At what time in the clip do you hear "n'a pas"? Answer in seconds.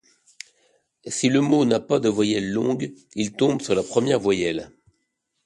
1.63-1.99